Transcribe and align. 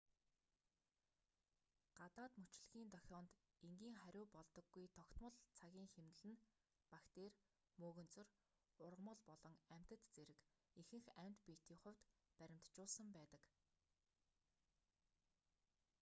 гадаад 1.99 2.33
мөчлөгийн 2.41 2.93
дохионд 2.95 3.31
энгийн 3.67 3.99
хариу 4.01 4.25
болдоггүй 4.35 4.85
тогтмол 4.97 5.33
цагийн 5.59 5.89
хэмнэл 5.95 6.23
нь 6.31 6.41
бактери 6.91 7.29
мөөгөнцөр 7.79 8.27
ургамал 8.85 9.19
болон 9.29 9.55
амьтад 9.75 10.01
зэрэг 10.13 10.39
ихэнх 10.81 11.07
амьд 11.25 11.37
биетийн 11.45 11.79
хувьд 11.83 12.01
баримтжуулсан 12.39 13.07
байдаг 13.17 13.43